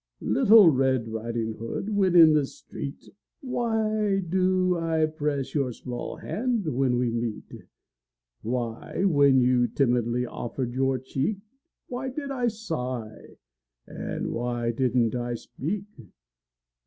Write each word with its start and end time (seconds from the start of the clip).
Little 0.23 0.71
Red 0.71 1.07
Riding 1.09 1.53
Hood, 1.57 1.95
when 1.95 2.15
in 2.15 2.33
the 2.33 2.47
street, 2.47 3.07
Why 3.41 4.17
do 4.27 4.75
I 4.79 5.05
press 5.05 5.53
your 5.53 5.71
small 5.73 6.15
hand 6.15 6.65
when 6.65 6.97
we 6.97 7.11
meet? 7.11 7.67
Why, 8.41 9.03
when 9.05 9.41
you 9.41 9.67
timidly 9.67 10.25
offered 10.25 10.73
your 10.73 10.97
cheek, 10.97 11.37
Why 11.85 12.09
did 12.09 12.31
I 12.31 12.47
sigh, 12.47 13.37
and 13.85 14.31
why 14.31 14.71
didn't 14.71 15.13
I 15.13 15.35
speak? 15.35 15.85